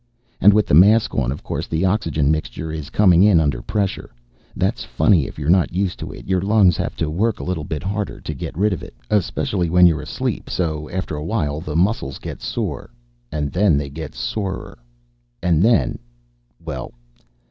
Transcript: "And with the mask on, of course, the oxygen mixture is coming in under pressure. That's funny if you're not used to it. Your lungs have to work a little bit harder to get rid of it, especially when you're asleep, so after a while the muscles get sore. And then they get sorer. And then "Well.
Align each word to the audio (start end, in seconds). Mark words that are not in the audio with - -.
"And 0.39 0.51
with 0.51 0.65
the 0.65 0.73
mask 0.73 1.13
on, 1.13 1.31
of 1.31 1.43
course, 1.43 1.67
the 1.67 1.85
oxygen 1.85 2.31
mixture 2.31 2.71
is 2.71 2.89
coming 2.89 3.21
in 3.21 3.39
under 3.39 3.61
pressure. 3.61 4.09
That's 4.55 4.83
funny 4.83 5.27
if 5.27 5.37
you're 5.37 5.47
not 5.51 5.73
used 5.75 5.99
to 5.99 6.11
it. 6.11 6.25
Your 6.27 6.41
lungs 6.41 6.75
have 6.77 6.95
to 6.95 7.07
work 7.07 7.39
a 7.39 7.43
little 7.43 7.63
bit 7.63 7.83
harder 7.83 8.19
to 8.19 8.33
get 8.33 8.57
rid 8.57 8.73
of 8.73 8.81
it, 8.81 8.95
especially 9.11 9.69
when 9.69 9.85
you're 9.85 10.01
asleep, 10.01 10.49
so 10.49 10.89
after 10.89 11.15
a 11.15 11.23
while 11.23 11.61
the 11.61 11.75
muscles 11.75 12.17
get 12.17 12.41
sore. 12.41 12.89
And 13.31 13.51
then 13.51 13.77
they 13.77 13.91
get 13.91 14.15
sorer. 14.15 14.79
And 15.43 15.61
then 15.61 15.99
"Well. 16.59 16.93